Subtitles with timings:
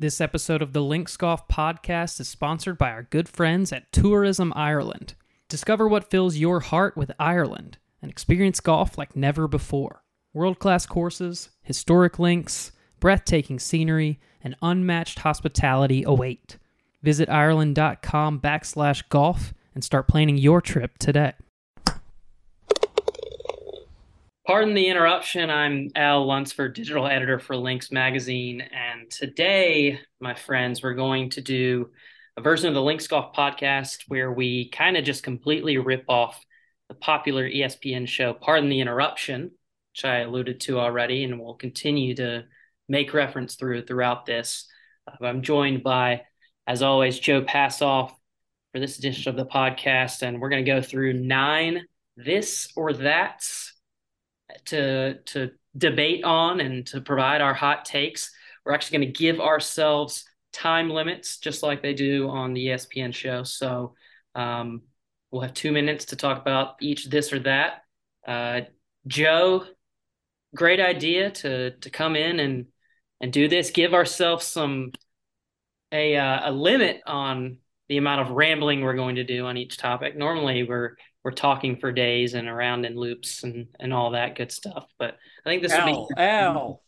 [0.00, 4.52] This episode of the Links Golf podcast is sponsored by our good friends at Tourism
[4.54, 5.14] Ireland.
[5.48, 10.04] Discover what fills your heart with Ireland and experience golf like never before.
[10.32, 16.58] World class courses, historic links, breathtaking scenery, and unmatched hospitality await.
[17.02, 21.32] Visit Ireland.com backslash golf and start planning your trip today.
[24.48, 25.50] Pardon the interruption.
[25.50, 28.62] I'm Al Lunsford, digital editor for Links Magazine.
[28.62, 31.90] And today, my friends, we're going to do
[32.34, 36.42] a version of the Links Golf podcast where we kind of just completely rip off
[36.88, 39.50] the popular ESPN show, Pardon the Interruption,
[39.92, 42.46] which I alluded to already, and we'll continue to
[42.88, 44.66] make reference through throughout this.
[45.06, 46.22] Uh, I'm joined by,
[46.66, 48.12] as always, Joe Passov
[48.72, 51.82] for this edition of the podcast, and we're going to go through nine
[52.16, 53.67] this or that's
[54.66, 58.32] to to debate on and to provide our hot takes.
[58.64, 63.14] We're actually going to give ourselves time limits, just like they do on the ESPN
[63.14, 63.42] show.
[63.42, 63.94] So
[64.34, 64.82] um,
[65.30, 67.82] we'll have two minutes to talk about each this or that.
[68.26, 68.62] Uh,
[69.06, 69.64] Joe,
[70.54, 72.66] great idea to to come in and
[73.20, 73.70] and do this.
[73.70, 74.92] Give ourselves some
[75.92, 79.78] a uh, a limit on the amount of rambling we're going to do on each
[79.78, 80.16] topic.
[80.16, 84.52] Normally, we're we're talking for days and around in loops and and all that good
[84.52, 84.86] stuff.
[84.98, 86.82] But I think this Al, will be Al.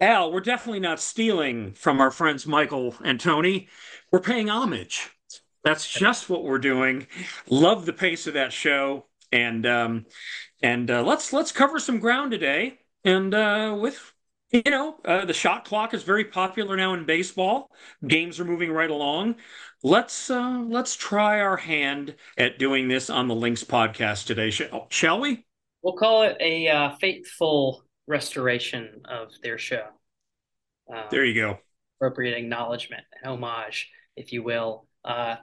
[0.00, 3.68] Al, we're definitely not stealing from our friends Michael and Tony.
[4.12, 5.10] We're paying homage.
[5.64, 7.06] That's just what we're doing.
[7.48, 10.06] Love the pace of that show, and um,
[10.62, 12.78] and uh, let's let's cover some ground today.
[13.04, 14.12] And uh, with
[14.52, 17.70] you know, uh, the shot clock is very popular now in baseball.
[18.06, 19.36] Games are moving right along.
[19.86, 24.88] Let's uh, let's try our hand at doing this on the Links podcast today, shall,
[24.90, 25.46] shall we?
[25.80, 29.84] We'll call it a uh, faithful restoration of their show.
[30.92, 31.60] Um, there you go.
[32.00, 34.88] Appropriate acknowledgement, and homage, if you will.
[35.04, 35.36] Uh,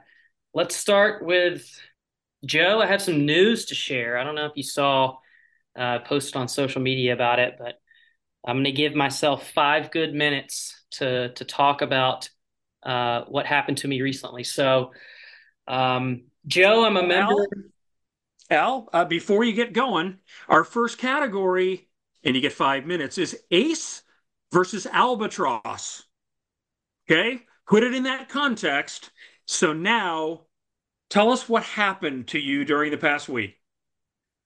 [0.54, 1.66] let's start with
[2.46, 2.82] Joe.
[2.82, 4.18] I have some news to share.
[4.18, 5.20] I don't know if you saw
[5.80, 7.76] uh, posted on social media about it, but
[8.46, 12.28] I'm going to give myself five good minutes to to talk about
[12.86, 14.44] uh, what happened to me recently.
[14.44, 14.92] So,
[15.68, 17.48] um, Joe, I'm a member.
[18.50, 20.18] Al, Al uh, before you get going,
[20.48, 21.90] our first category,
[22.24, 24.04] and you get five minutes, is Ace
[24.52, 26.04] versus Albatross.
[27.10, 29.12] Okay, put it in that context.
[29.46, 30.42] So now,
[31.10, 33.60] tell us what happened to you during the past week.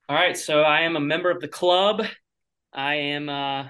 [0.09, 2.03] All right, so I am a member of the club.
[2.73, 3.67] I am uh,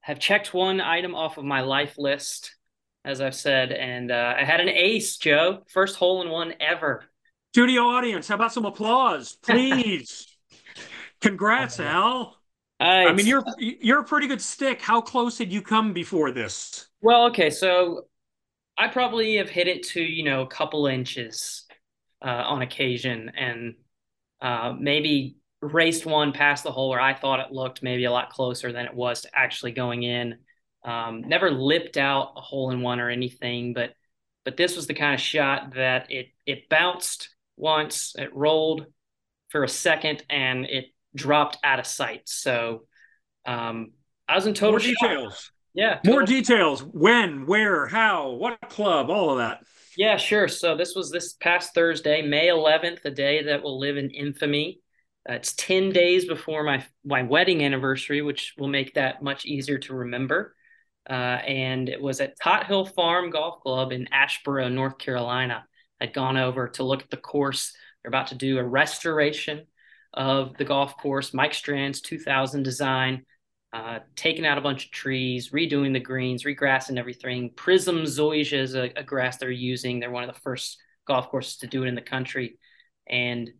[0.00, 2.54] have checked one item off of my life list,
[3.04, 5.62] as I've said, and uh, I had an ace, Joe.
[5.68, 7.04] First hole in one ever.
[7.52, 10.26] Studio audience, how about some applause, please?
[11.20, 12.36] Congrats, oh, Al.
[12.80, 14.82] Uh, I mean, you're you're a pretty good stick.
[14.82, 16.88] How close had you come before this?
[17.00, 18.06] Well, okay, so
[18.76, 21.64] I probably have hit it to you know a couple inches
[22.22, 23.74] uh, on occasion, and
[24.40, 28.30] uh, maybe raced one past the hole where I thought it looked maybe a lot
[28.30, 30.38] closer than it was to actually going in.
[30.84, 33.94] Um, never lipped out a hole in one or anything, but
[34.44, 38.86] but this was the kind of shot that it it bounced once, it rolled
[39.48, 42.22] for a second, and it dropped out of sight.
[42.28, 42.86] So
[43.46, 43.92] um,
[44.28, 45.50] I was in total more details.
[45.74, 46.82] Yeah, total more details.
[46.82, 49.60] When, where, how, what club, all of that.
[49.96, 50.48] Yeah, sure.
[50.48, 54.80] So this was this past Thursday, May 11th, a day that will live in infamy.
[55.28, 59.78] Uh, it's 10 days before my my wedding anniversary, which will make that much easier
[59.78, 60.54] to remember.
[61.08, 65.64] Uh, and it was at Tot Hill Farm Golf Club in Asheboro, North Carolina.
[66.00, 67.72] I'd gone over to look at the course.
[68.02, 69.66] They're about to do a restoration
[70.12, 73.24] of the golf course, Mike Strantz's 2000 design,
[73.72, 77.50] uh, taking out a bunch of trees, redoing the greens, regrassing everything.
[77.56, 79.98] Prism Zoysia is a, a grass they're using.
[79.98, 82.58] They're one of the first golf courses to do it in the country.
[83.08, 83.50] And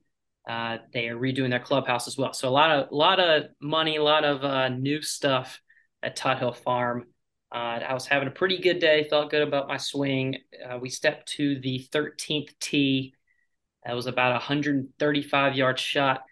[0.49, 2.33] uh, they are redoing their clubhouse as well.
[2.33, 5.61] So a lot of lot of money, a lot of uh, new stuff
[6.03, 7.07] at Tot Hill Farm.
[7.55, 9.07] Uh, I was having a pretty good day.
[9.09, 10.39] Felt good about my swing.
[10.69, 13.15] Uh, we stepped to the 13th tee.
[13.85, 16.25] That was about a 135 yard shot.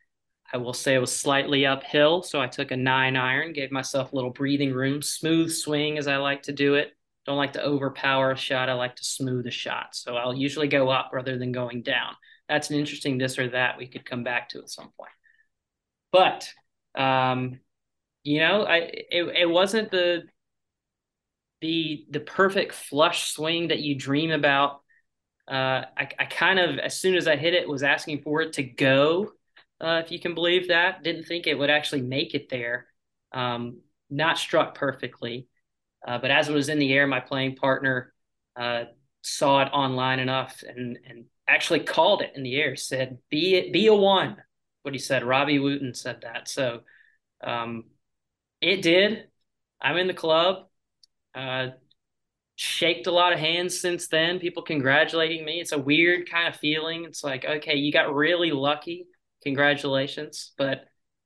[0.52, 4.12] I will say it was slightly uphill, so I took a nine iron, gave myself
[4.12, 6.92] a little breathing room, smooth swing as I like to do it.
[7.25, 8.68] Don't like to overpower a shot.
[8.68, 9.94] I like to smooth a shot.
[9.94, 12.16] So I'll usually go up rather than going down
[12.52, 15.12] that's an interesting this or that we could come back to at some point.
[16.12, 16.48] But
[16.94, 17.60] um,
[18.22, 18.76] you know, I
[19.10, 20.25] it, it wasn't the
[21.62, 24.82] the the perfect flush swing that you dream about.
[25.49, 28.55] Uh, I, I kind of as soon as I hit it was asking for it
[28.55, 29.32] to go.
[29.81, 32.87] Uh, if you can believe that, didn't think it would actually make it there.
[33.32, 33.81] Um,
[34.11, 35.49] not struck perfectly.
[36.06, 38.12] Uh, but as it was in the air, my playing partner
[38.56, 38.85] uh,
[39.23, 42.76] saw it online enough and and actually called it in the air.
[42.76, 44.37] Said, "Be be a one."
[44.82, 45.23] What he said.
[45.23, 46.49] Robbie Wooten said that.
[46.49, 46.81] So
[47.43, 47.85] um,
[48.61, 49.29] it did.
[49.81, 50.67] I'm in the club.
[51.34, 51.69] Uh,
[52.56, 54.38] shaked a lot of hands since then.
[54.38, 55.61] People congratulating me.
[55.61, 57.05] It's a weird kind of feeling.
[57.05, 59.06] It's like, okay, you got really lucky.
[59.43, 60.52] Congratulations.
[60.56, 60.84] But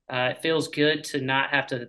[0.08, 1.88] uh, it feels good to not have to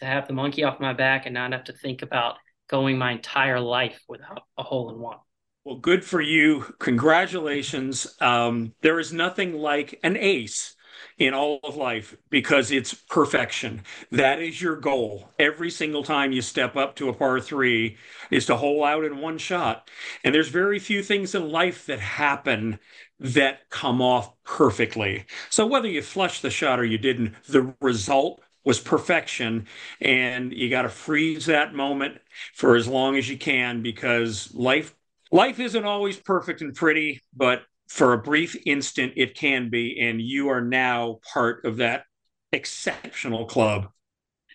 [0.00, 2.36] to have the monkey off my back and not have to think about
[2.68, 5.16] going my entire life without a hole in one.
[5.64, 6.66] Well, good for you.
[6.78, 8.14] Congratulations.
[8.20, 10.75] Um, there is nothing like an ace
[11.18, 13.82] in all of life because it's perfection.
[14.10, 15.30] That is your goal.
[15.38, 17.96] Every single time you step up to a par three
[18.30, 19.88] is to hole out in one shot.
[20.24, 22.78] And there's very few things in life that happen
[23.18, 25.24] that come off perfectly.
[25.48, 29.66] So whether you flushed the shot or you didn't, the result was perfection.
[30.00, 32.18] And you got to freeze that moment
[32.54, 34.94] for as long as you can because life
[35.32, 40.20] life isn't always perfect and pretty, but for a brief instant it can be and
[40.20, 42.04] you are now part of that
[42.52, 43.88] exceptional club.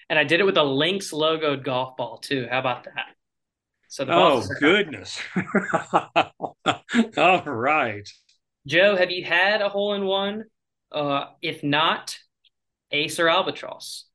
[0.09, 2.47] And i did it with a Links logoed golf ball too.
[2.49, 3.15] How about that?
[3.87, 5.19] So oh goodness.
[7.17, 8.07] All right.
[8.65, 10.45] Joe have you had a hole in one
[10.91, 12.17] uh, if not
[12.91, 14.05] ace or albatross.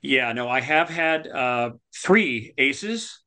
[0.00, 3.23] Yeah no i have had uh, three aces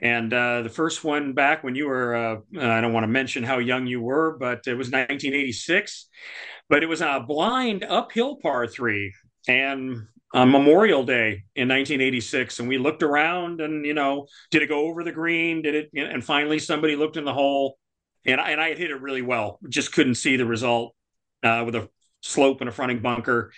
[0.00, 3.42] and uh, the first one back when you were, uh, I don't want to mention
[3.42, 6.08] how young you were, but it was 1986.
[6.68, 9.12] But it was a blind uphill par three.
[9.48, 14.68] And on Memorial Day in 1986, and we looked around and, you know, did it
[14.68, 15.62] go over the green?
[15.62, 15.90] Did it?
[15.94, 17.78] And finally, somebody looked in the hole.
[18.26, 20.94] And I, and I had hit it really well, just couldn't see the result
[21.42, 21.88] uh, with a
[22.20, 23.52] slope and a fronting bunker.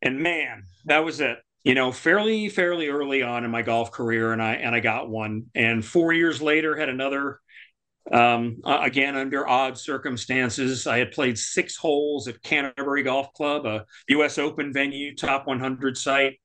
[0.00, 4.32] And man, that was it you know, fairly fairly early on in my golf career,
[4.32, 5.46] and I and I got one.
[5.54, 7.40] And four years later, had another.
[8.10, 13.84] Um, again, under odd circumstances, I had played six holes at Canterbury Golf Club, a
[14.08, 14.38] U.S.
[14.38, 16.40] Open venue, top 100 site,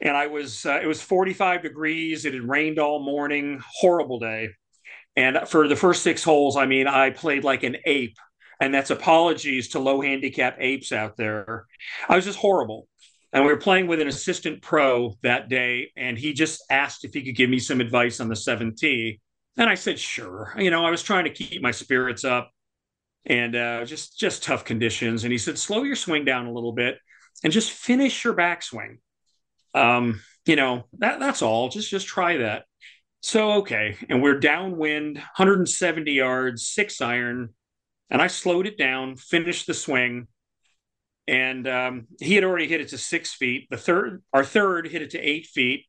[0.00, 2.24] and I was uh, it was 45 degrees.
[2.24, 4.50] It had rained all morning, horrible day.
[5.16, 8.16] And for the first six holes, I mean, I played like an ape,
[8.60, 11.66] and that's apologies to low handicap apes out there.
[12.08, 12.88] I was just horrible.
[13.32, 17.14] And we were playing with an assistant pro that day, and he just asked if
[17.14, 19.20] he could give me some advice on the seventh tee.
[19.56, 20.54] And I said, sure.
[20.58, 22.50] You know, I was trying to keep my spirits up
[23.24, 25.24] and uh, just just tough conditions.
[25.24, 26.98] And he said, slow your swing down a little bit
[27.42, 28.98] and just finish your backswing.
[29.74, 31.68] Um, you know, that that's all.
[31.68, 32.64] Just just try that.
[33.20, 37.50] So okay, and we're downwind, 170 yards, six iron,
[38.10, 40.26] and I slowed it down, finished the swing,
[41.26, 43.68] and um, he had already hit it to six feet.
[43.70, 45.86] The third, our third, hit it to eight feet,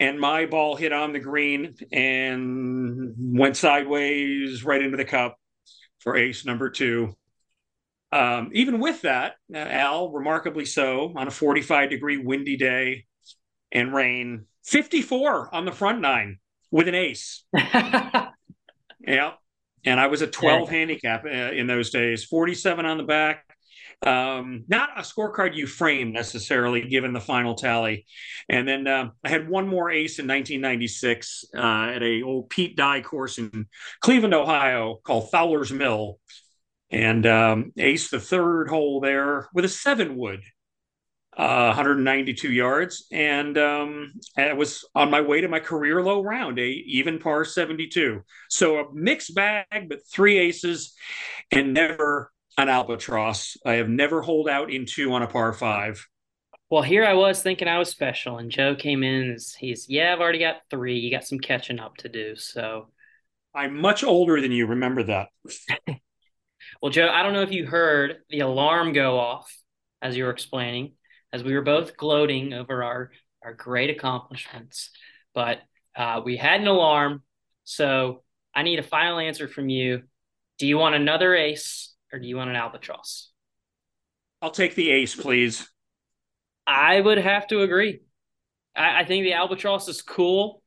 [0.00, 5.36] and my ball hit on the green and went sideways right into the cup
[6.00, 7.14] for ace number two.
[8.10, 13.04] Um, even with that, uh, Al, remarkably so, on a 45 degree windy day
[13.70, 16.38] and rain, 54 on the front nine
[16.70, 17.44] with an ace.
[17.54, 18.30] yeah.
[19.84, 20.78] And I was a 12 yeah.
[20.78, 23.44] handicap uh, in those days, 47 on the back,
[24.02, 28.06] um, not a scorecard you frame necessarily, given the final tally.
[28.48, 32.76] And then uh, I had one more ace in 1996 uh, at a old Pete
[32.76, 33.66] Dye course in
[34.00, 36.20] Cleveland, Ohio, called Fowler's Mill,
[36.90, 40.40] and um, ace the third hole there with a seven wood.
[41.36, 46.58] Uh, 192 yards, and um, I was on my way to my career low round,
[46.58, 48.22] a even par 72.
[48.50, 50.96] So a mixed bag, but three aces,
[51.52, 53.56] and never an albatross.
[53.64, 56.06] I have never holed out in two on a par five.
[56.70, 59.30] Well, here I was thinking I was special, and Joe came in.
[59.30, 60.98] And he's yeah, I've already got three.
[60.98, 62.36] You got some catching up to do.
[62.36, 62.88] So
[63.54, 64.66] I'm much older than you.
[64.66, 65.28] Remember that.
[66.82, 69.50] well, Joe, I don't know if you heard the alarm go off
[70.02, 70.92] as you were explaining,
[71.32, 73.12] as we were both gloating over our
[73.42, 74.90] our great accomplishments,
[75.32, 75.60] but
[75.96, 77.22] uh, we had an alarm.
[77.62, 80.02] So I need a final answer from you.
[80.58, 83.30] Do you want another ace or do you want an albatross?
[84.40, 85.68] I'll take the ace, please.
[86.66, 88.00] I would have to agree.
[88.76, 90.62] I, I think the albatross is cool.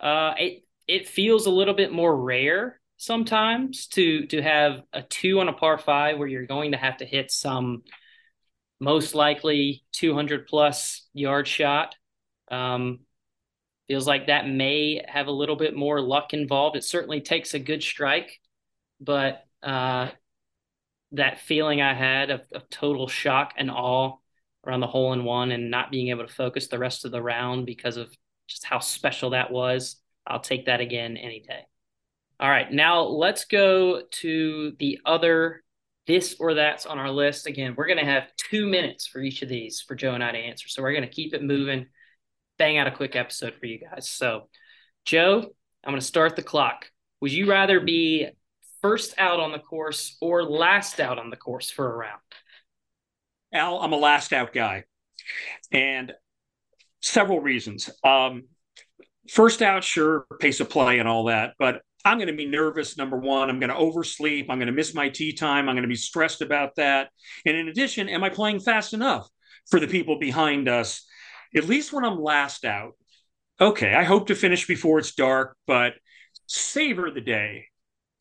[0.00, 5.40] Uh, it it feels a little bit more rare sometimes to to have a two
[5.40, 7.82] on a par five where you're going to have to hit some
[8.80, 11.94] most likely 200 plus yard shot.
[12.50, 13.00] Um,
[13.88, 16.76] feels like that may have a little bit more luck involved.
[16.76, 18.40] It certainly takes a good strike,
[19.00, 20.08] but uh,
[21.12, 24.16] that feeling I had of, of total shock and awe
[24.66, 27.22] around the hole in one and not being able to focus the rest of the
[27.22, 28.14] round because of
[28.48, 29.96] just how special that was.
[30.26, 31.60] I'll take that again any day.
[32.40, 35.62] All right, now let's go to the other
[36.06, 37.46] this or that's on our list.
[37.46, 40.32] Again, we're going to have two minutes for each of these for Joe and I
[40.32, 40.68] to answer.
[40.68, 41.86] So we're going to keep it moving,
[42.58, 44.10] bang out a quick episode for you guys.
[44.10, 44.48] So,
[45.04, 46.90] Joe, I'm going to start the clock.
[47.20, 48.28] Would you rather be
[48.84, 52.20] first out on the course or last out on the course for a round?
[53.50, 54.84] Al, I'm a last out guy.
[55.72, 56.12] And
[57.00, 57.88] several reasons.
[58.04, 58.42] Um,
[59.30, 62.98] first out, sure, pace of play and all that, but I'm going to be nervous.
[62.98, 64.50] Number one, I'm going to oversleep.
[64.50, 65.66] I'm going to miss my tee time.
[65.66, 67.08] I'm going to be stressed about that.
[67.46, 69.26] And in addition, am I playing fast enough
[69.70, 71.06] for the people behind us?
[71.56, 72.92] At least when I'm last out.
[73.58, 75.94] Okay, I hope to finish before it's dark, but
[76.46, 77.68] savor the day.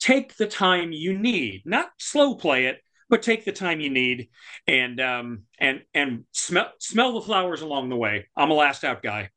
[0.04, 4.28] Take the time you need, not slow play it, but take the time you need
[4.68, 8.28] and um and and smell smell the flowers along the way.
[8.36, 9.30] I'm a last out guy.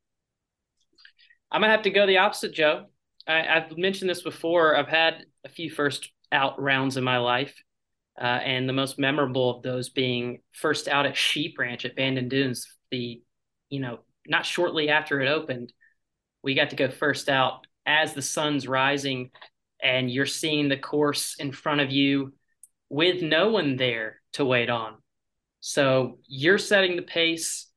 [1.52, 2.87] I'm gonna have to go the opposite, Joe.
[3.28, 4.75] I, have mentioned this before.
[4.75, 7.54] I've had a few first out rounds in my life,
[8.20, 12.28] uh, and the most memorable of those being first out at Sheep Ranch at Bandon
[12.28, 12.66] Dunes.
[12.90, 13.23] The,
[13.68, 15.73] you know, not shortly after it opened,
[16.42, 19.30] we got to go first out as the sun's rising,
[19.87, 22.33] and you're seeing the course in front of you
[22.88, 24.97] with no one there to wait on.
[25.61, 27.71] So you're setting the pace.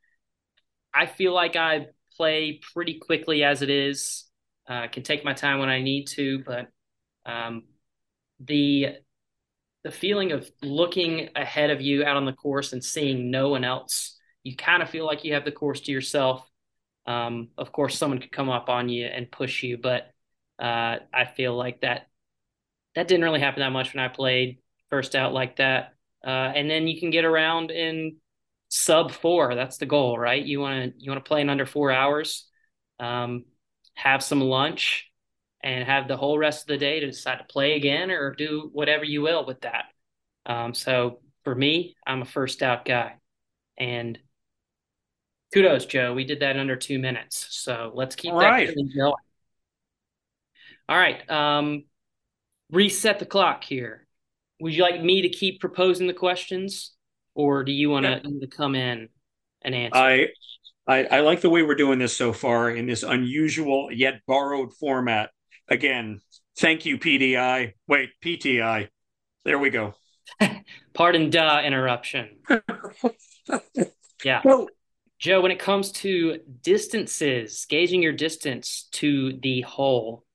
[0.92, 1.88] I feel like I
[2.18, 4.26] play pretty quickly as it is.
[4.68, 6.68] Uh, can take my time when I need to, but
[7.28, 7.64] um,
[8.40, 8.96] the
[9.84, 13.64] the feeling of looking ahead of you out on the course and seeing no one
[13.64, 16.46] else, you kind of feel like you have the course to yourself.
[17.06, 20.12] Um, of course, someone could come up on you and push you, but
[20.60, 22.08] uh, I feel like that
[22.96, 25.94] that didn't really happen that much when I played first out like that.
[26.26, 28.18] Uh, and then you can get around in
[28.68, 29.56] sub four.
[29.56, 30.44] That's the goal, right?
[30.44, 32.48] You want to you want to play in under four hours.
[33.00, 33.46] Um,
[33.94, 35.10] have some lunch,
[35.62, 38.70] and have the whole rest of the day to decide to play again or do
[38.74, 39.86] whatever you will with that.
[40.46, 43.16] Um, so for me, I'm a first out guy,
[43.78, 44.18] and
[45.54, 46.14] kudos, Joe.
[46.14, 47.48] We did that in under two minutes.
[47.52, 48.76] So let's keep All that right.
[48.98, 49.14] going.
[50.90, 51.30] All right.
[51.30, 51.84] Um,
[52.72, 54.08] reset the clock here.
[54.60, 56.96] Would you like me to keep proposing the questions,
[57.36, 58.20] or do you want yeah.
[58.20, 59.08] to come in
[59.62, 59.98] and answer?
[59.98, 60.28] I
[60.88, 64.74] I, I like the way we're doing this so far in this unusual yet borrowed
[64.74, 65.30] format.
[65.68, 66.22] Again,
[66.58, 67.74] thank you, PDI.
[67.88, 68.88] Wait, PTI.
[69.46, 69.94] There we go.
[70.96, 72.40] Pardon duh interruption.
[74.24, 74.42] yeah.
[74.44, 74.68] Well,
[75.20, 80.26] Joe, when it comes to distances, gauging your distance to the hole,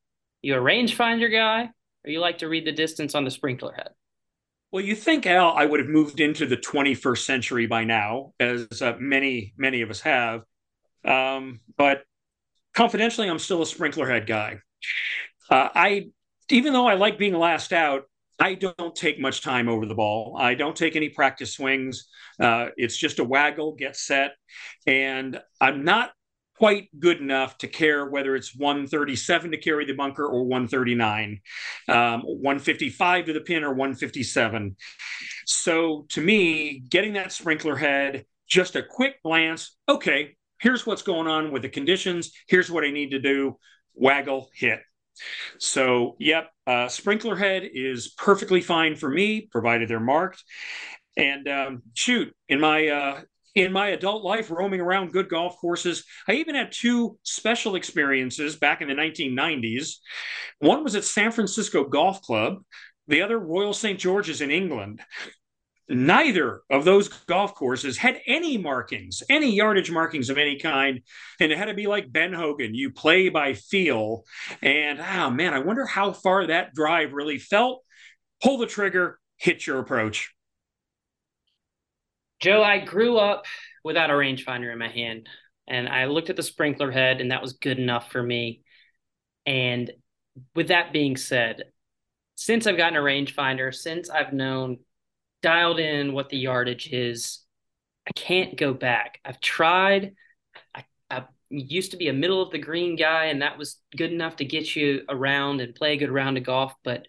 [0.44, 1.70] you a rangefinder guy,
[2.04, 3.90] or you like to read the distance on the sprinkler head?
[4.70, 8.66] Well, you think, Al, I would have moved into the 21st century by now, as
[8.82, 10.42] uh, many, many of us have.
[11.04, 12.02] Um, but
[12.74, 14.58] confidentially, I'm still a sprinkler head guy.
[15.48, 16.06] Uh, I,
[16.50, 18.02] even though I like being last out,
[18.40, 20.36] I don't take much time over the ball.
[20.38, 22.08] I don't take any practice swings.
[22.40, 24.32] Uh, it's just a waggle, get set.
[24.86, 26.10] And I'm not
[26.56, 31.40] quite good enough to care whether it's 137 to carry the bunker or 139,
[31.88, 34.76] um, 155 to the pin or 157.
[35.46, 41.26] So to me, getting that sprinkler head, just a quick glance, okay, here's what's going
[41.26, 43.58] on with the conditions, here's what I need to do,
[43.94, 44.80] waggle, hit.
[45.58, 50.42] So, yep, uh, sprinkler head is perfectly fine for me, provided they're marked.
[51.16, 53.20] And um, shoot, in my uh,
[53.54, 56.04] in my adult life roaming around good golf courses.
[56.28, 59.96] I even had two special experiences back in the 1990s.
[60.58, 62.64] One was at San Francisco Golf Club,
[63.06, 63.98] the other Royal St.
[63.98, 65.00] George's in England.
[65.86, 71.02] Neither of those golf courses had any markings, any yardage markings of any kind.
[71.38, 74.24] And it had to be like Ben Hogan, you play by feel.
[74.62, 77.82] And oh man, I wonder how far that drive really felt.
[78.42, 80.34] Pull the trigger, hit your approach.
[82.40, 83.44] Joe, I grew up
[83.82, 85.28] without a rangefinder in my hand,
[85.66, 88.62] and I looked at the sprinkler head, and that was good enough for me.
[89.46, 89.90] And
[90.54, 91.64] with that being said,
[92.34, 94.78] since I've gotten a rangefinder, since I've known
[95.42, 97.40] dialed in what the yardage is,
[98.06, 99.20] I can't go back.
[99.24, 100.14] I've tried.
[100.74, 104.12] I, I used to be a middle of the green guy, and that was good
[104.12, 106.74] enough to get you around and play a good round of golf.
[106.82, 107.06] But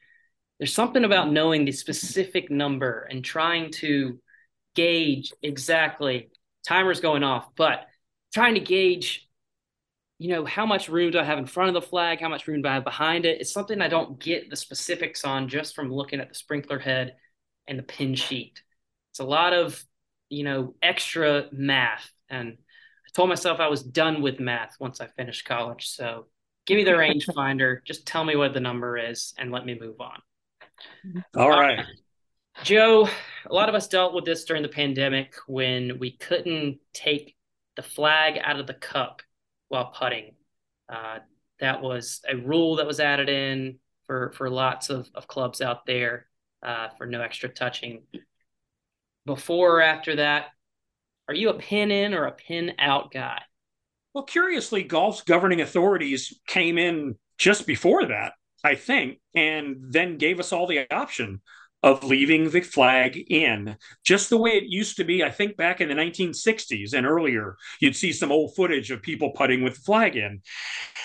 [0.60, 4.20] there's something about knowing the specific number and trying to
[4.76, 6.30] gauge exactly
[6.66, 7.86] timer's going off, but
[8.34, 9.28] trying to gauge,
[10.18, 12.20] you know, how much room do I have in front of the flag?
[12.22, 13.42] How much room do I have behind it?
[13.42, 17.16] It's something I don't get the specifics on just from looking at the sprinkler head
[17.68, 18.62] and the pin sheet.
[19.12, 19.84] It's a lot of,
[20.30, 22.10] you know, extra math.
[22.30, 25.88] And I told myself I was done with math once I finished college.
[25.88, 26.28] So
[26.66, 27.78] give me the rangefinder.
[27.86, 30.22] Just tell me what the number is and let me move on.
[31.36, 31.80] All right.
[31.80, 31.84] Uh,
[32.64, 33.10] Joe,
[33.46, 37.36] a lot of us dealt with this during the pandemic when we couldn't take
[37.76, 39.22] the flag out of the cup
[39.68, 40.32] while putting.
[40.90, 41.20] Uh,
[41.60, 45.86] that was a rule that was added in for, for lots of, of clubs out
[45.86, 46.28] there
[46.64, 48.04] uh, for no extra touching.
[49.26, 50.48] Before or after that,
[51.28, 53.42] are you a pin in or a pin out guy?
[54.14, 58.34] Well, curiously, golf's governing authorities came in just before that,
[58.64, 61.42] I think, and then gave us all the option
[61.86, 65.24] of leaving the flag in, just the way it used to be.
[65.24, 69.34] I think back in the 1960s and earlier, you'd see some old footage of people
[69.36, 70.42] putting with the flag in.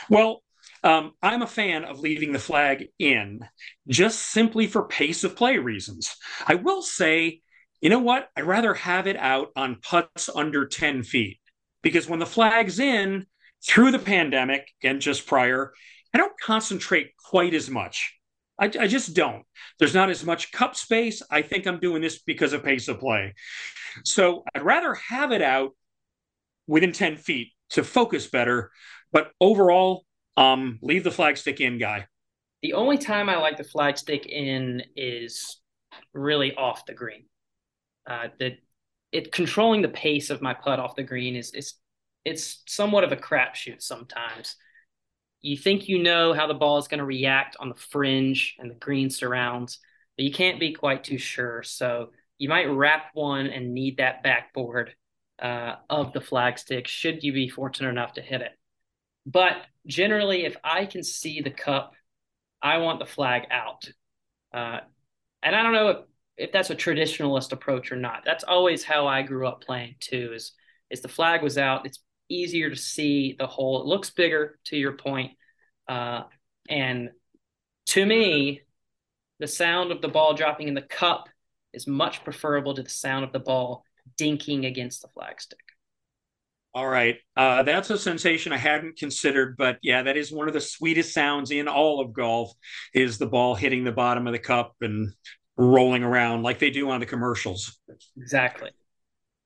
[0.09, 0.43] Well,
[0.83, 3.41] um, I'm a fan of leaving the flag in
[3.89, 6.17] just simply for pace of play reasons.
[6.47, 7.43] I will say,
[7.83, 8.31] you know what?
[8.35, 11.41] I'd rather have it out on putts under 10 feet
[11.83, 13.27] because when the flag's in
[13.63, 15.75] through the pandemic and just prior,
[16.15, 18.19] I don't concentrate quite as much.
[18.61, 19.45] I, I, just don't.
[19.79, 21.23] There's not as much cup space.
[21.31, 23.35] I think I'm doing this because of pace of play.
[24.05, 25.75] So I'd rather have it out
[26.67, 28.71] within 10 feet to focus better.
[29.13, 30.05] But overall,
[30.37, 32.07] um, leave the flag stick in, guy.
[32.63, 35.59] The only time I like the flag stick in is
[36.13, 37.25] really off the green.
[38.09, 38.57] Uh, the
[39.13, 41.75] it controlling the pace of my putt off the green is is
[42.25, 44.57] it's somewhat of a crapshoot sometimes.
[45.43, 48.71] You think you know how the ball is going to react on the fringe and
[48.71, 49.79] the green surrounds,
[50.17, 51.63] but you can't be quite too sure.
[51.63, 54.95] So you might wrap one and need that backboard
[55.41, 58.53] uh, of the flagstick should you be fortunate enough to hit it.
[59.27, 59.57] But
[59.87, 61.95] generally, if I can see the cup,
[62.63, 63.89] I want the flag out.
[64.53, 64.81] Uh,
[65.43, 65.97] and I don't know if
[66.37, 68.23] if that's a traditionalist approach or not.
[68.25, 70.33] That's always how I grew up playing too.
[70.35, 70.53] Is
[70.91, 71.85] is the flag was out.
[71.87, 73.81] It's easier to see the hole.
[73.81, 75.33] It looks bigger to your point.
[75.89, 76.23] Uh,
[76.69, 77.11] and
[77.87, 78.63] to me,
[79.41, 81.29] the sound of the ball dropping in the cup
[81.73, 83.85] is much preferable to the sound of the ball
[84.19, 85.55] dinking against the flagstick.
[86.73, 87.17] All right.
[87.37, 91.13] Uh, that's a sensation I hadn't considered, but yeah, that is one of the sweetest
[91.13, 92.53] sounds in all of golf
[92.95, 95.13] is the ball hitting the bottom of the cup and
[95.57, 97.77] rolling around like they do on the commercials.
[98.17, 98.71] Exactly.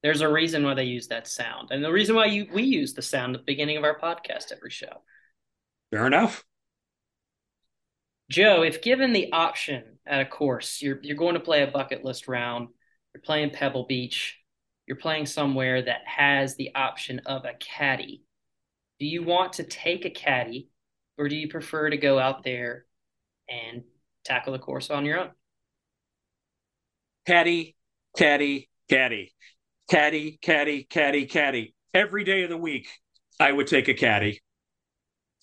[0.04, 2.94] There's a reason why they use that sound, and the reason why you, we use
[2.94, 5.02] the sound at the beginning of our podcast every show.
[5.90, 6.44] Fair enough.
[8.30, 12.04] Joe, if given the option at a course, you're you're going to play a bucket
[12.04, 12.68] list round,
[13.12, 14.38] you're playing Pebble Beach,
[14.86, 18.22] you're playing somewhere that has the option of a caddy.
[19.00, 20.68] Do you want to take a caddy,
[21.18, 22.84] or do you prefer to go out there
[23.48, 23.82] and
[24.24, 25.30] tackle the course on your own?
[27.26, 27.74] caddy,
[28.16, 29.32] caddy, caddy,
[29.88, 31.74] caddy, caddy, caddy, caddy.
[31.92, 32.88] Every day of the week,
[33.38, 34.40] I would take a caddy.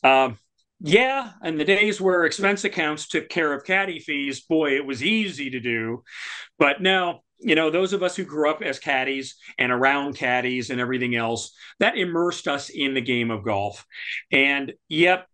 [0.03, 0.37] Um,
[0.79, 5.03] yeah, and the days where expense accounts took care of caddy fees, boy, it was
[5.03, 6.03] easy to do.
[6.57, 10.71] But now, you know, those of us who grew up as caddies and around caddies
[10.71, 13.85] and everything else, that immersed us in the game of golf.
[14.31, 15.27] And yep,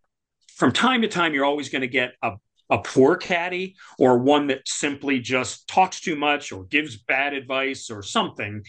[0.55, 2.33] from time to time, you're always going to get a
[2.69, 7.89] a poor caddy or one that simply just talks too much or gives bad advice
[7.89, 8.63] or something.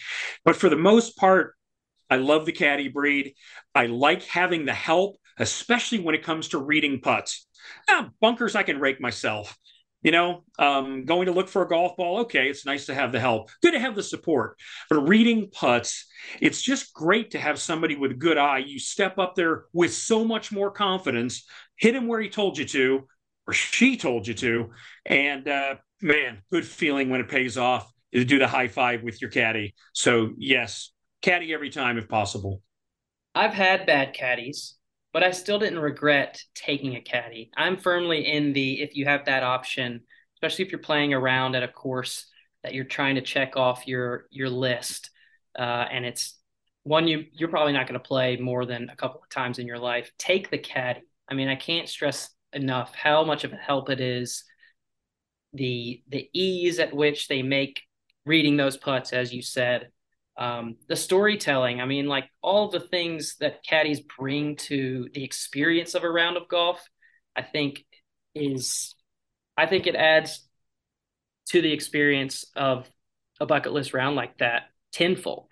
[0.45, 1.55] But for the most part,
[2.11, 3.35] I love the caddy breed.
[3.75, 7.47] I like having the help, especially when it comes to reading putts.
[7.89, 9.57] Ah, bunkers, I can rake myself.
[10.03, 13.11] You know, um, going to look for a golf ball, okay, it's nice to have
[13.11, 13.51] the help.
[13.63, 14.57] Good to have the support.
[14.89, 16.07] But reading putts,
[16.41, 18.59] it's just great to have somebody with a good eye.
[18.59, 21.45] You step up there with so much more confidence,
[21.77, 23.09] hit him where he told you to,
[23.49, 24.71] or she told you to.
[25.07, 29.03] And uh, man, good feeling when it pays off is to do the high five
[29.03, 29.75] with your caddy.
[29.95, 32.63] So yes, caddy every time if possible.
[33.35, 34.77] I've had bad caddies,
[35.13, 37.51] but I still didn't regret taking a caddy.
[37.57, 40.03] I'm firmly in the if you have that option,
[40.37, 42.27] especially if you're playing around at a course
[42.63, 45.11] that you're trying to check off your your list,
[45.59, 46.37] uh, and it's
[46.83, 49.67] one you you're probably not going to play more than a couple of times in
[49.67, 50.11] your life.
[50.19, 51.03] Take the caddy.
[51.31, 54.45] I mean, I can't stress enough how much of a help it is
[55.53, 57.81] the the ease at which they make
[58.25, 59.91] reading those putts as you said.
[60.37, 65.97] Um, the storytelling i mean like all the things that caddies bring to the experience
[65.97, 66.81] of a round of golf
[67.35, 67.85] i think
[68.37, 68.95] is
[69.57, 70.49] i think it adds
[71.49, 72.89] to the experience of
[73.41, 75.49] a bucket list round like that tenfold.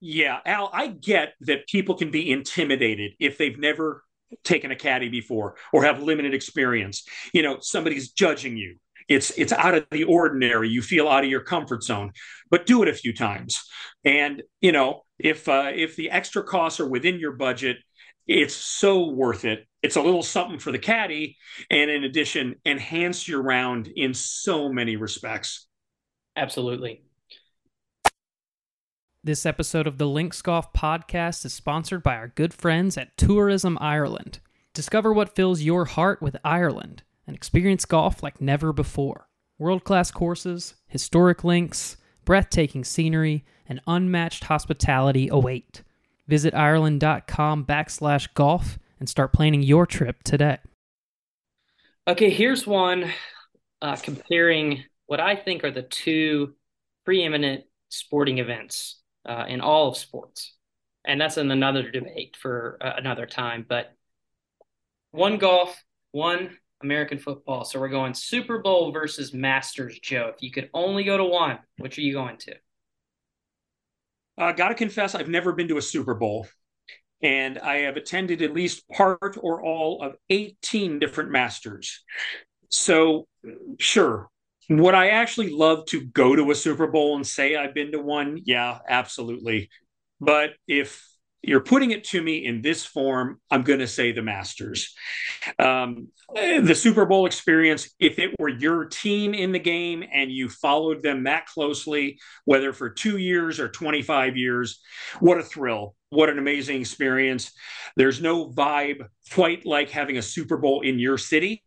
[0.00, 4.02] Yeah al i get that people can be intimidated if they've never
[4.44, 7.06] taken a caddy before or have limited experience.
[7.32, 8.76] You know, somebody's judging you.
[9.08, 10.68] It's it's out of the ordinary.
[10.68, 12.12] You feel out of your comfort zone,
[12.48, 13.62] but do it a few times.
[14.04, 17.78] And you know, if uh, if the extra costs are within your budget,
[18.26, 19.66] it's so worth it.
[19.82, 21.36] It's a little something for the caddy,
[21.70, 25.66] and in addition, enhance your round in so many respects.
[26.36, 27.02] Absolutely.
[29.22, 33.76] This episode of the Links Golf Podcast is sponsored by our good friends at Tourism
[33.78, 34.38] Ireland.
[34.72, 39.28] Discover what fills your heart with Ireland and experience golf like never before.
[39.58, 45.82] World class courses, historic links, breathtaking scenery, and unmatched hospitality await.
[46.26, 50.56] Visit Ireland.com backslash golf and start planning your trip today.
[52.08, 53.12] Okay, here's one
[53.82, 56.54] uh, comparing what I think are the two
[57.04, 58.99] preeminent sporting events
[59.30, 60.56] uh, in all of sports.
[61.04, 63.64] And that's in another debate for uh, another time.
[63.66, 63.94] But
[65.12, 66.50] one golf, one
[66.82, 67.64] American football.
[67.64, 70.32] So we're going Super Bowl versus Masters, Joe.
[70.34, 72.54] If you could only go to one, which are you going to?
[74.36, 76.48] Uh, Got to confess, I've never been to a Super Bowl.
[77.22, 82.02] And I have attended at least part or all of 18 different Masters.
[82.68, 83.28] So,
[83.78, 84.28] sure.
[84.70, 87.98] Would I actually love to go to a Super Bowl and say I've been to
[87.98, 88.40] one?
[88.44, 89.68] Yeah, absolutely.
[90.20, 91.04] But if
[91.42, 94.94] you're putting it to me in this form, I'm going to say the Masters.
[95.58, 100.48] Um, the Super Bowl experience, if it were your team in the game and you
[100.48, 104.80] followed them that closely, whether for two years or 25 years,
[105.18, 105.96] what a thrill.
[106.10, 107.52] What an amazing experience.
[107.96, 111.62] There's no vibe quite like having a Super Bowl in your city,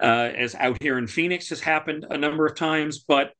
[0.00, 3.04] uh, as out here in Phoenix has happened a number of times.
[3.06, 3.32] But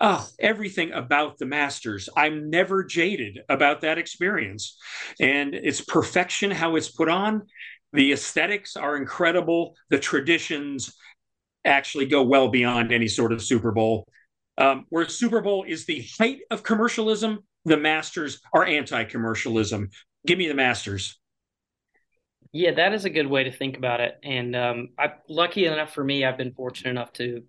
[0.00, 2.08] oh, everything about the Masters.
[2.16, 4.78] I'm never jaded about that experience.
[5.20, 7.42] And it's perfection how it's put on.
[7.92, 9.76] The aesthetics are incredible.
[9.90, 10.94] The traditions
[11.64, 14.06] actually go well beyond any sort of Super Bowl.
[14.58, 19.90] Um, where Super Bowl is the height of commercialism, the Masters are anti commercialism.
[20.26, 21.18] Give me the Masters.
[22.52, 24.18] Yeah, that is a good way to think about it.
[24.22, 27.42] And um, I, lucky enough for me, I've been fortunate enough to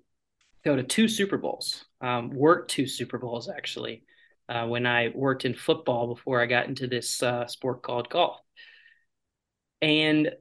[0.64, 4.04] go to two Super Bowls, um, worked two Super Bowls actually,
[4.48, 8.38] uh, when I worked in football before I got into this uh, sport called golf.
[9.82, 10.32] And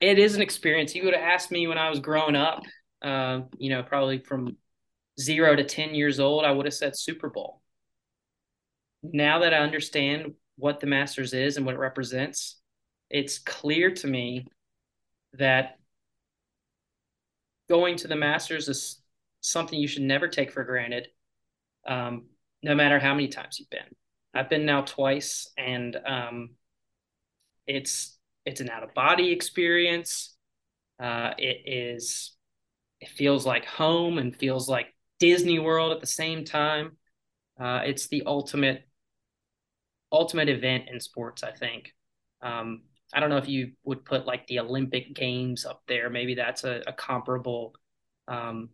[0.00, 0.94] it is an experience.
[0.94, 2.62] You would have asked me when I was growing up,
[3.02, 4.56] uh, you know, probably from
[5.20, 7.62] zero to 10 years old, I would have said Super Bowl.
[9.02, 12.61] Now that I understand what the Masters is and what it represents,
[13.12, 14.46] it's clear to me
[15.34, 15.78] that
[17.68, 19.00] going to the Masters is
[19.40, 21.08] something you should never take for granted,
[21.86, 22.24] um,
[22.62, 23.80] no matter how many times you've been.
[24.34, 26.50] I've been now twice, and um,
[27.66, 30.34] it's it's an out of body experience.
[30.98, 32.34] Uh, it is
[33.00, 34.86] it feels like home and feels like
[35.18, 36.96] Disney World at the same time.
[37.60, 38.88] Uh, it's the ultimate
[40.10, 41.92] ultimate event in sports, I think.
[42.40, 46.08] Um, I don't know if you would put like the Olympic Games up there.
[46.08, 47.74] Maybe that's a, a comparable,
[48.28, 48.70] um,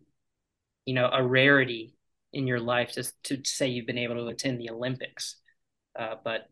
[0.85, 1.93] you know, a rarity
[2.31, 5.35] in your life just to say you've been able to attend the Olympics.
[5.97, 6.49] Uh, but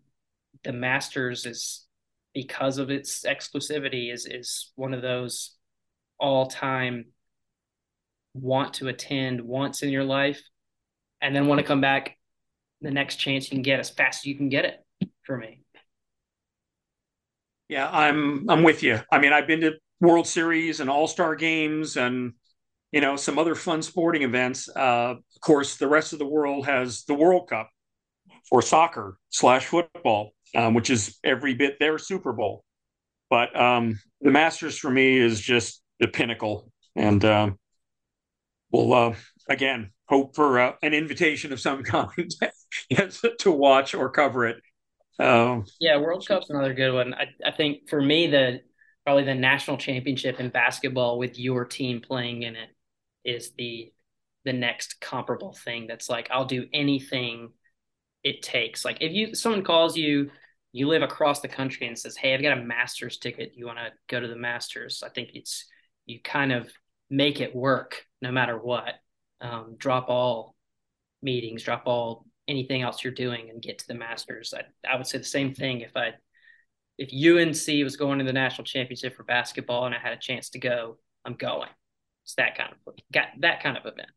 [0.63, 1.85] the Masters is
[2.33, 5.55] because of its exclusivity is is one of those
[6.19, 7.05] all time
[8.33, 10.41] want to attend once in your life
[11.21, 12.17] and then want to come back
[12.81, 15.61] the next chance you can get as fast as you can get it for me.
[17.69, 19.01] Yeah, I'm I'm with you.
[19.11, 22.33] I mean, I've been to World Series and All Star games and
[22.91, 24.69] you know some other fun sporting events.
[24.69, 27.69] Uh, of course, the rest of the world has the World Cup
[28.49, 32.63] for soccer slash football, um, which is every bit their Super Bowl.
[33.29, 37.59] But um, the Masters for me is just the pinnacle, and um,
[38.71, 39.15] we'll uh,
[39.49, 42.31] again hope for uh, an invitation of some kind
[43.39, 44.57] to watch or cover it
[45.19, 47.13] Oh, yeah, World Cup's another good one.
[47.13, 48.61] I, I think for me, the
[49.03, 52.69] probably the national championship in basketball with your team playing in it
[53.25, 53.91] is the
[54.45, 55.87] the next comparable thing.
[55.87, 57.51] That's like I'll do anything
[58.23, 58.85] it takes.
[58.85, 60.31] Like if you someone calls you,
[60.71, 63.53] you live across the country and says, "Hey, I've got a Masters ticket.
[63.55, 65.65] You want to go to the Masters?" I think it's
[66.05, 66.71] you kind of
[67.09, 68.93] make it work no matter what.
[69.41, 70.55] Um, drop all
[71.23, 74.53] meetings, drop all anything else you're doing and get to the Masters.
[74.55, 76.13] I, I would say the same thing if I
[76.97, 80.49] if UNC was going to the national championship for basketball and I had a chance
[80.49, 81.69] to go, I'm going.
[82.23, 84.09] It's that kind of got that kind of event.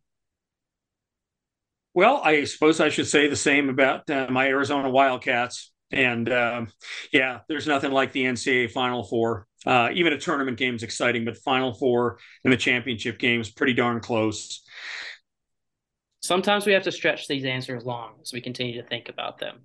[1.92, 5.72] Well, I suppose I should say the same about uh, my Arizona Wildcats.
[5.92, 6.68] And um,
[7.12, 9.48] yeah, there's nothing like the NCAA Final Four.
[9.66, 13.50] Uh, even a tournament game is exciting, but Final Four and the championship game is
[13.50, 14.62] pretty darn close
[16.20, 19.60] sometimes we have to stretch these answers long as we continue to think about them.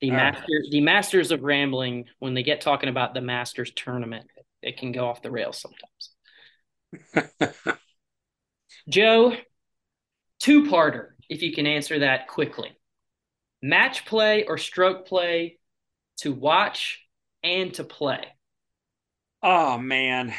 [0.00, 4.26] The master, the masters of rambling, when they get talking about the masters tournament,
[4.60, 7.38] it can go off the rails sometimes.
[8.88, 9.34] Joe,
[10.38, 12.76] two parter, if you can answer that quickly.
[13.62, 15.58] Match play or stroke play
[16.18, 17.06] to watch
[17.42, 18.26] and to play?
[19.42, 20.34] Oh man,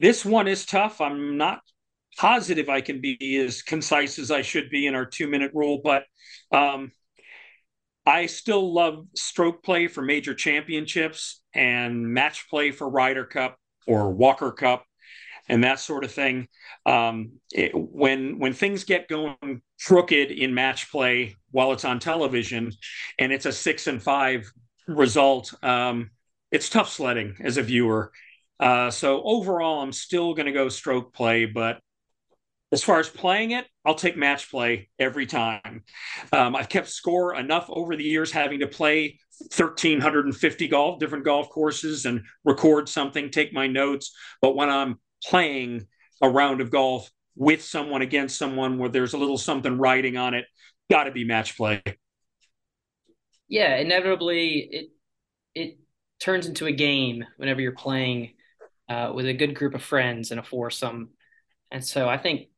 [0.00, 1.00] this one is tough.
[1.00, 1.60] I'm not
[2.18, 5.80] positive I can be as concise as I should be in our two minute rule,
[5.82, 6.02] but
[6.52, 6.90] um,
[8.04, 14.10] I still love stroke play for major championships and match play for Ryder Cup or
[14.10, 14.84] Walker Cup
[15.48, 16.48] and that sort of thing.
[16.84, 22.72] Um, it, when when things get going crooked in match play while it's on television,
[23.18, 24.50] and it's a six and five
[24.88, 26.10] result, um,
[26.50, 28.10] it's tough sledding as a viewer.
[28.58, 31.80] Uh, so overall, I'm still going to go stroke play, but
[32.70, 35.84] as far as playing it, I'll take match play every time.
[36.32, 39.18] Um, I've kept score enough over the years having to play
[39.56, 44.14] 1,350 golf, different golf courses and record something, take my notes.
[44.42, 45.86] But when I'm playing
[46.20, 50.34] a round of golf with someone against someone where there's a little something riding on
[50.34, 50.44] it,
[50.90, 51.82] got to be match play.
[53.48, 54.90] Yeah, inevitably it
[55.54, 55.78] it
[56.20, 58.34] turns into a game whenever you're playing
[58.88, 61.10] uh, with a good group of friends in a foursome.
[61.70, 62.48] And so I think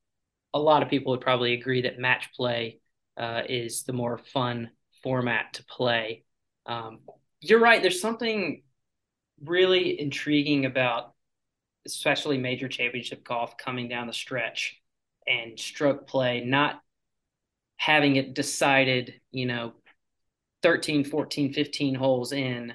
[0.54, 2.80] a lot of people would probably agree that match play
[3.16, 4.70] uh, is the more fun
[5.02, 6.24] format to play.
[6.66, 7.00] Um,
[7.40, 7.80] you're right.
[7.80, 8.62] There's something
[9.42, 11.14] really intriguing about,
[11.86, 14.80] especially major championship golf coming down the stretch
[15.26, 16.80] and stroke play, not
[17.76, 19.72] having it decided, you know,
[20.62, 22.74] 13, 14, 15 holes in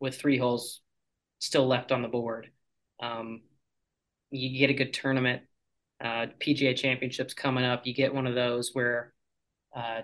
[0.00, 0.80] with three holes
[1.38, 2.50] still left on the board.
[3.00, 3.42] Um,
[4.30, 5.42] you get a good tournament
[6.02, 9.12] uh, PGA Championships coming up, you get one of those where
[9.74, 10.02] uh,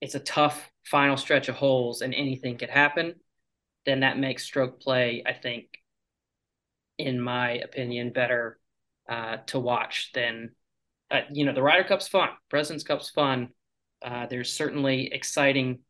[0.00, 3.14] it's a tough final stretch of holes and anything could happen,
[3.84, 5.78] then that makes stroke play, I think,
[6.98, 8.58] in my opinion, better
[9.08, 10.50] uh, to watch than,
[11.10, 13.48] uh, you know, the Ryder Cup's fun, President's Cup's fun.
[14.04, 15.80] Uh, there's certainly exciting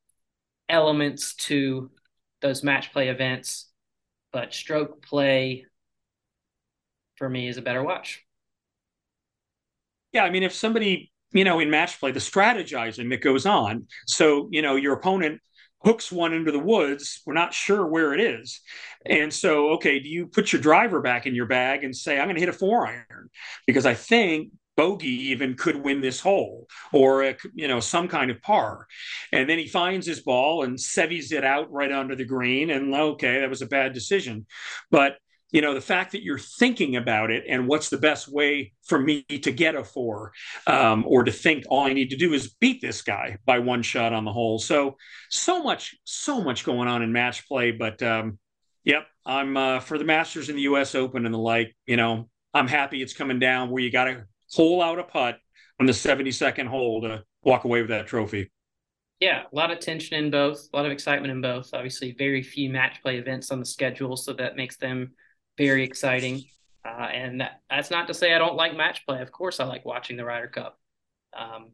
[0.69, 1.91] elements to
[2.41, 3.71] those match play events,
[4.33, 5.67] but stroke play
[7.17, 8.26] for me is a better watch.
[10.17, 13.87] Yeah, I mean, if somebody, you know, in match play, the strategizing that goes on.
[14.07, 15.43] So, you know, your opponent
[15.85, 17.21] hooks one into the woods.
[17.27, 18.63] We're not sure where it is.
[19.05, 22.25] And so, okay, do you put your driver back in your bag and say, I'm
[22.25, 23.29] going to hit a four iron
[23.67, 28.31] because I think bogey even could win this hole or a, you know some kind
[28.31, 28.87] of par
[29.33, 32.95] and then he finds his ball and sevies it out right under the green and
[32.95, 34.45] okay that was a bad decision
[34.91, 35.17] but
[35.53, 38.99] you know the fact that you're thinking about it and what's the best way for
[38.99, 40.33] me to get a four
[40.67, 43.83] um, or to think all i need to do is beat this guy by one
[43.83, 44.97] shot on the hole so
[45.31, 48.39] so much so much going on in match play but um,
[48.85, 52.29] yep i'm uh, for the masters in the us open and the like you know
[52.55, 55.39] i'm happy it's coming down where you got to hole out a putt
[55.79, 58.51] on the 72nd hole to walk away with that trophy
[59.19, 61.71] yeah, a lot of tension in both, a lot of excitement in both.
[61.73, 65.13] Obviously, very few match play events on the schedule, so that makes them
[65.57, 66.45] very exciting.
[66.85, 69.21] Uh, and that, that's not to say I don't like match play.
[69.21, 70.79] Of course, I like watching the Ryder Cup.
[71.37, 71.71] Um,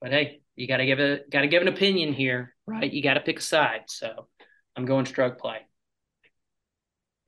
[0.00, 2.92] but hey, you got to give a got to give an opinion here, right?
[2.92, 3.82] You got to pick a side.
[3.86, 4.26] So
[4.74, 5.58] I'm going stroke play.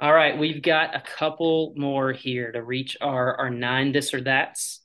[0.00, 4.20] All right, we've got a couple more here to reach our our nine this or
[4.20, 4.80] that's.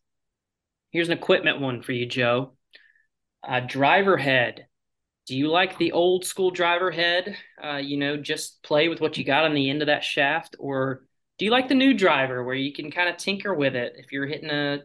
[0.91, 2.53] Here's an equipment one for you, Joe.
[3.67, 4.67] Driver head
[5.25, 7.37] do you like the old school driver head?
[7.63, 10.55] Uh, you know, just play with what you got on the end of that shaft,
[10.59, 11.05] or
[11.37, 13.93] do you like the new driver where you can kind of tinker with it?
[13.97, 14.79] If you're hitting a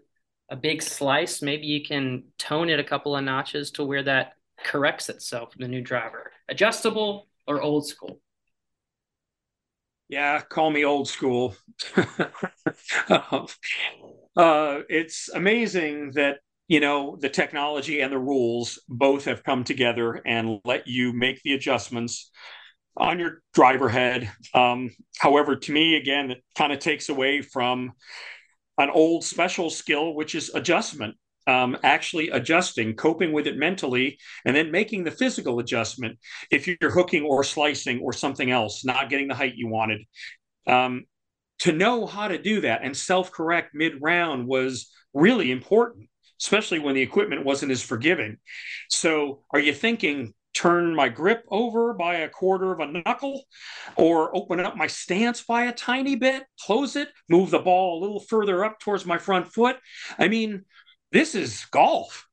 [0.50, 4.32] a big slice, maybe you can tone it a couple of notches to where that
[4.64, 5.52] corrects itself.
[5.58, 8.20] The new driver, adjustable or old school?
[10.08, 11.54] Yeah, call me old school.
[11.96, 13.46] uh,
[14.88, 20.60] it's amazing that you know the technology and the rules both have come together and
[20.64, 22.30] let you make the adjustments
[22.96, 24.30] on your driver head.
[24.54, 27.92] Um, however to me again it kind of takes away from
[28.76, 34.54] an old special skill which is adjustment um, actually adjusting coping with it mentally and
[34.54, 36.18] then making the physical adjustment
[36.50, 40.02] if you're hooking or slicing or something else not getting the height you wanted.
[40.66, 41.04] Um,
[41.60, 46.08] to know how to do that and self-correct mid-round was really important
[46.40, 48.38] especially when the equipment wasn't as forgiving.
[48.88, 53.44] So, are you thinking turn my grip over by a quarter of a knuckle
[53.96, 58.00] or open up my stance by a tiny bit, close it, move the ball a
[58.00, 59.76] little further up towards my front foot?
[60.18, 60.64] I mean,
[61.12, 62.26] this is golf.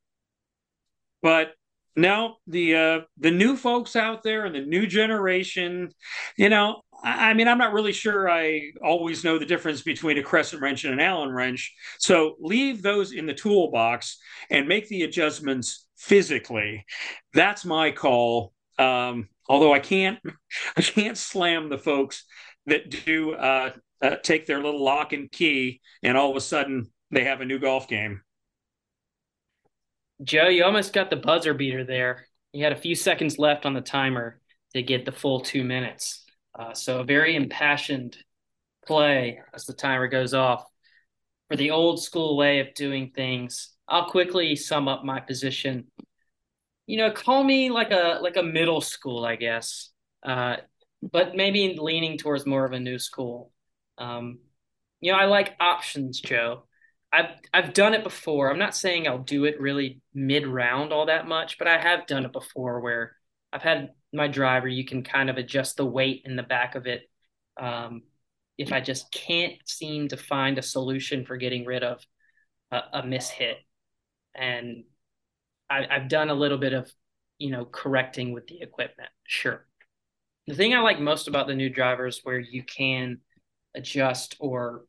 [1.22, 1.54] But
[1.96, 5.90] now the uh, the new folks out there and the new generation,
[6.38, 10.24] you know, I, mean, I'm not really sure I always know the difference between a
[10.24, 11.72] crescent wrench and an Allen wrench.
[12.00, 14.18] So leave those in the toolbox
[14.50, 16.84] and make the adjustments physically.
[17.34, 18.54] That's my call.
[18.80, 20.20] Um, although I can't,
[20.78, 22.26] I can't slam the folks
[22.66, 26.92] that do uh, uh, take their little lock and key, and all of a sudden
[27.12, 28.22] they have a new golf game.
[30.24, 32.26] Joe, you almost got the buzzer beater there.
[32.52, 34.40] You had a few seconds left on the timer
[34.74, 36.25] to get the full two minutes.
[36.58, 38.18] Uh, so a very impassioned
[38.86, 40.64] play as the timer goes off.
[41.50, 45.86] For the old school way of doing things, I'll quickly sum up my position.
[46.88, 49.92] You know, call me like a like a middle school, I guess,
[50.24, 50.58] uh,
[51.02, 53.52] but maybe leaning towards more of a new school.
[53.98, 54.40] Um,
[55.02, 56.64] you know, I like options, Joe.
[57.12, 58.52] I've I've done it before.
[58.52, 62.08] I'm not saying I'll do it really mid round all that much, but I have
[62.08, 63.16] done it before where
[63.54, 64.68] I've had my driver.
[64.68, 67.10] You can kind of adjust the weight in the back of it.
[67.60, 68.04] Um,
[68.58, 72.02] if I just can't seem to find a solution for getting rid of
[72.72, 73.56] a, a mishit,
[74.34, 74.84] and
[75.70, 76.92] I, I've done a little bit of
[77.38, 79.10] you know correcting with the equipment.
[79.26, 79.66] Sure.
[80.48, 83.20] The thing I like most about the new drivers where you can
[83.76, 84.86] adjust or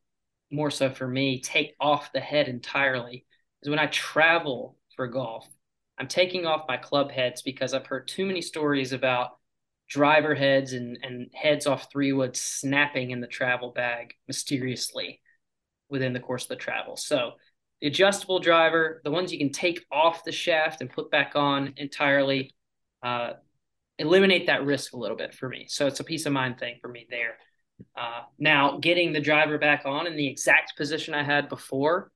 [0.51, 3.25] more so for me, take off the head entirely
[3.63, 5.47] is when I travel for golf.
[5.99, 9.31] I'm taking off my club heads because I've heard too many stories about
[9.89, 15.21] driver heads and, and heads off three wood snapping in the travel bag mysteriously
[15.89, 16.97] within the course of the travel.
[16.97, 17.33] So
[17.81, 21.75] the adjustable driver, the ones you can take off the shaft and put back on
[21.77, 22.55] entirely,
[23.03, 23.35] uh,
[23.99, 25.67] eliminate that risk a little bit for me.
[25.69, 27.37] So it's a peace of mind thing for me there.
[27.97, 32.11] Uh, now, getting the driver back on in the exact position I had before,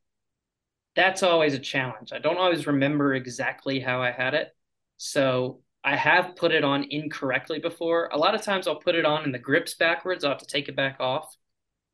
[0.96, 2.12] that's always a challenge.
[2.12, 4.48] I don't always remember exactly how I had it.
[4.96, 8.10] So I have put it on incorrectly before.
[8.12, 10.24] A lot of times I'll put it on and the grips backwards.
[10.24, 11.34] I'll have to take it back off.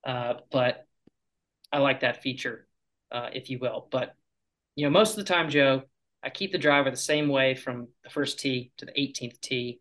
[0.04, 0.86] Uh, but
[1.72, 2.66] I like that feature,
[3.12, 3.88] uh, if you will.
[3.90, 4.14] But,
[4.74, 5.82] you know, most of the time, Joe,
[6.22, 9.80] I keep the driver the same way from the first tee to the 18th tee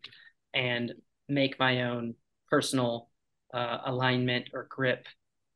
[0.54, 0.92] and
[1.28, 2.14] make my own
[2.50, 3.08] personal
[3.52, 5.06] uh, alignment or grip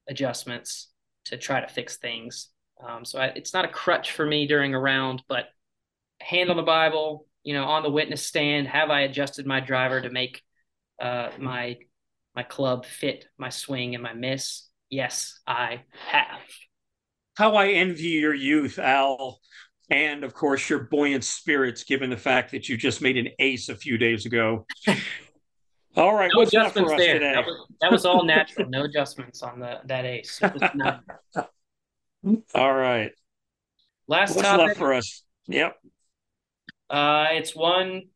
[0.09, 0.88] adjustments
[1.27, 2.49] to try to fix things.
[2.87, 5.47] Um, so I, it's not a crutch for me during a round, but
[6.21, 10.01] hand on the Bible, you know, on the witness stand, have I adjusted my driver
[10.01, 10.43] to make
[11.01, 11.79] uh, my
[12.35, 14.69] my club fit my swing and my miss?
[14.88, 16.40] Yes, I have.
[17.37, 19.40] How I envy your youth, Al,
[19.90, 23.69] and of course your buoyant spirits, given the fact that you just made an ace
[23.69, 24.66] a few days ago.
[25.97, 27.19] All right, no adjustments there.
[27.19, 28.69] That was, that was, all natural.
[28.71, 30.40] no adjustments on the that ace.
[32.55, 33.13] all right.
[34.09, 35.23] Last What's topic left for us?
[35.47, 35.77] Yep.
[36.89, 38.09] Uh, it's one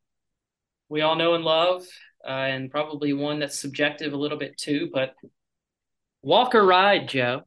[0.88, 1.86] we all know and love,
[2.26, 4.90] uh, and probably one that's subjective a little bit too.
[4.92, 5.14] But
[6.22, 7.42] walk or ride, Joe.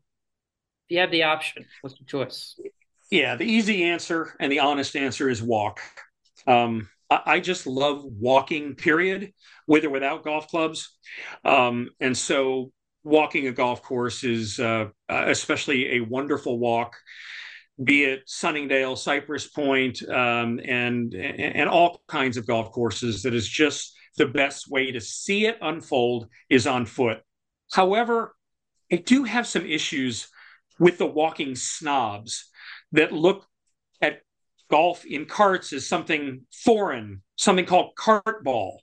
[0.88, 2.60] If you have the option, what's your choice?
[3.12, 5.82] Yeah, the easy answer and the honest answer is walk.
[6.46, 9.34] Um, I just love walking, period,
[9.66, 10.98] with or without golf clubs.
[11.46, 12.72] Um, and so
[13.08, 16.96] walking a golf course is uh, especially a wonderful walk,
[17.84, 23.48] be it Sunningdale, Cypress Point, um, and, and all kinds of golf courses that is
[23.48, 27.20] just the best way to see it unfold is on foot.
[27.72, 28.36] However,
[28.92, 30.28] I do have some issues
[30.80, 32.50] with the walking snobs
[32.92, 33.46] that look
[34.02, 34.22] at
[34.70, 38.82] golf in carts as something foreign, something called cart ball.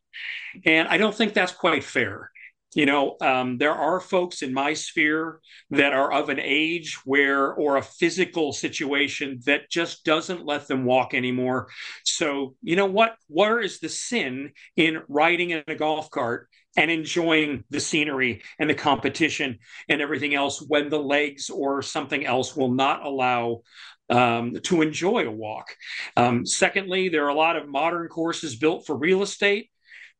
[0.64, 2.30] And I don't think that's quite fair.
[2.74, 7.52] You know, um, there are folks in my sphere that are of an age where,
[7.52, 11.68] or a physical situation that just doesn't let them walk anymore.
[12.04, 13.14] So, you know what?
[13.28, 18.68] Where is the sin in riding in a golf cart and enjoying the scenery and
[18.68, 19.58] the competition
[19.88, 23.62] and everything else when the legs or something else will not allow
[24.10, 25.76] um, to enjoy a walk.
[26.16, 29.70] Um, secondly, there are a lot of modern courses built for real estate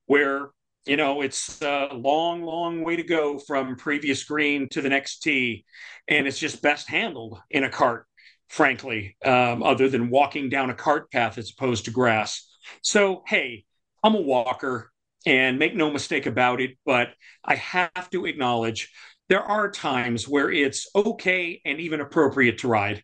[0.07, 0.51] where
[0.87, 5.20] you know it's a long long way to go from previous green to the next
[5.20, 5.64] tee
[6.09, 8.07] and it's just best handled in a cart
[8.49, 12.49] frankly um, other than walking down a cart path as opposed to grass
[12.82, 13.64] so hey
[14.03, 14.91] i'm a walker
[15.26, 17.09] and make no mistake about it but
[17.45, 18.93] i have to acknowledge
[19.30, 23.03] there are times where it's okay and even appropriate to ride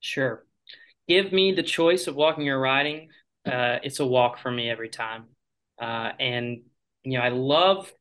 [0.00, 0.44] Sure.
[1.08, 3.10] Give me the choice of walking or riding.
[3.46, 5.24] Uh, it's a walk for me every time.
[5.80, 6.62] Uh, and
[7.04, 7.92] you know, I love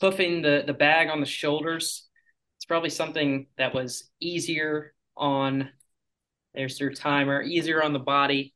[0.00, 2.08] hoofing the the bag on the shoulders.
[2.58, 5.70] It's probably something that was easier on.
[6.54, 8.54] There's your timer, easier on the body.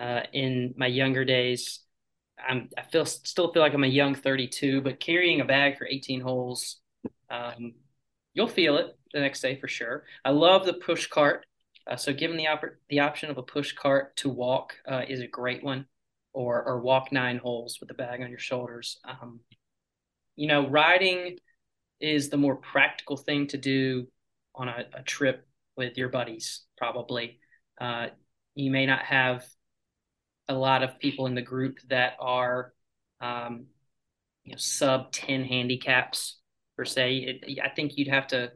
[0.00, 1.80] uh, in my younger days.
[2.38, 5.86] I'm I feel still feel like I'm a young 32, but carrying a bag for
[5.86, 6.78] 18 holes,
[7.30, 7.74] um,
[8.34, 10.04] you'll feel it the next day for sure.
[10.24, 11.46] I love the push cart.
[11.86, 15.20] Uh, so given the op- the option of a push cart to walk uh, is
[15.20, 15.86] a great one,
[16.32, 18.98] or or walk nine holes with a bag on your shoulders.
[19.04, 19.40] Um,
[20.36, 21.38] you know, riding
[22.00, 24.06] is the more practical thing to do
[24.54, 26.62] on a, a trip with your buddies.
[26.78, 27.38] Probably,
[27.80, 28.08] uh,
[28.54, 29.44] you may not have
[30.48, 32.72] a lot of people in the group that are,
[33.20, 33.66] um,
[34.44, 36.38] you know, sub ten handicaps
[36.76, 37.40] per se.
[37.44, 38.52] It, I think you'd have to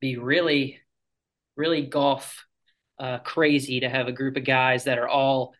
[0.00, 0.80] be really,
[1.56, 2.44] really golf
[2.98, 5.54] uh, crazy to have a group of guys that are all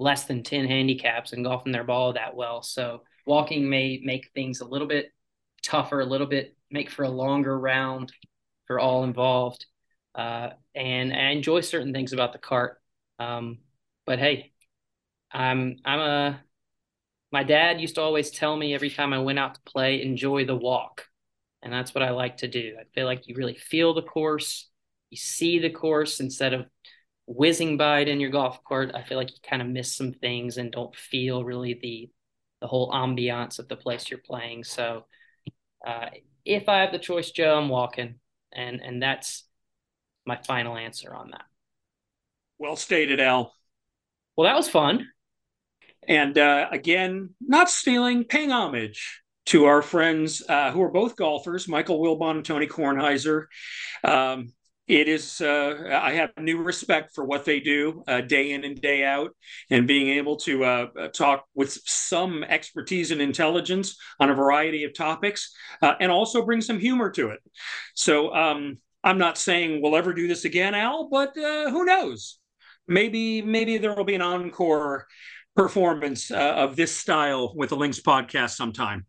[0.00, 2.62] less than 10 handicaps and golfing their ball that well.
[2.62, 5.12] So walking may make things a little bit
[5.62, 8.10] tougher, a little bit make for a longer round
[8.66, 9.66] for all involved.
[10.14, 12.80] Uh, and I enjoy certain things about the cart.
[13.18, 13.58] Um,
[14.06, 14.52] but hey,
[15.30, 16.40] I'm I'm a
[17.30, 20.46] my dad used to always tell me every time I went out to play, enjoy
[20.46, 21.04] the walk.
[21.62, 22.74] And that's what I like to do.
[22.80, 24.68] I feel like you really feel the course,
[25.10, 26.66] you see the course instead of
[27.30, 28.90] whizzing by it in your golf cart.
[28.92, 32.10] I feel like you kind of miss some things and don't feel really the
[32.60, 34.64] the whole ambiance of the place you're playing.
[34.64, 35.06] So
[35.86, 36.06] uh,
[36.44, 38.16] if I have the choice, Joe, I'm walking,
[38.52, 39.44] and and that's
[40.26, 41.44] my final answer on that.
[42.58, 43.54] Well stated, Al.
[44.36, 45.06] Well, that was fun.
[46.08, 51.68] And uh, again, not stealing, paying homage to our friends uh, who are both golfers,
[51.68, 53.46] Michael Wilbon and Tony Kornheiser.
[54.02, 54.52] Um,
[54.90, 58.80] it is uh, i have new respect for what they do uh, day in and
[58.80, 59.30] day out
[59.70, 64.82] and being able to uh, uh talk with some expertise and intelligence on a variety
[64.82, 67.38] of topics uh, and also bring some humor to it.
[67.94, 72.38] So um, i'm not saying we'll ever do this again al but uh, who knows?
[72.88, 75.06] Maybe maybe there will be an encore
[75.54, 79.06] performance of this style with the links podcast sometime.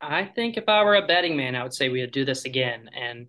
[0.00, 2.44] I think if i were a betting man i would say we would do this
[2.44, 3.28] again and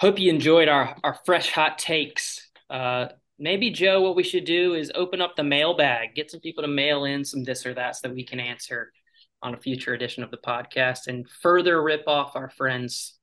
[0.00, 2.48] hope you enjoyed our our fresh hot takes.
[2.68, 6.62] Uh, maybe Joe, what we should do is open up the mailbag, get some people
[6.62, 8.92] to mail in some this or that so that we can answer
[9.42, 13.18] on a future edition of the podcast and further rip off our friends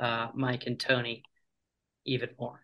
[0.00, 1.22] uh, Mike and Tony
[2.04, 2.60] even more.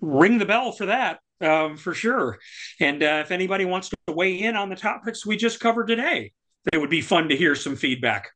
[0.00, 1.20] Ring the bell for that.
[1.40, 2.38] Um, for sure.
[2.78, 6.32] And uh, if anybody wants to weigh in on the topics we just covered today,
[6.72, 8.28] it would be fun to hear some feedback.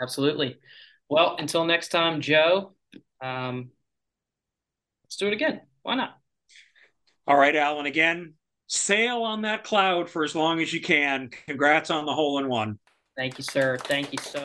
[0.00, 0.56] Absolutely.
[1.10, 2.72] Well, until next time, Joe,
[3.20, 3.70] um,
[5.14, 5.60] Let's do it again.
[5.84, 6.18] Why not?
[7.28, 7.86] All right, Alan.
[7.86, 8.34] Again,
[8.66, 11.30] sail on that cloud for as long as you can.
[11.46, 12.80] Congrats on the hole in one.
[13.16, 13.78] Thank you, sir.
[13.78, 14.42] Thank you so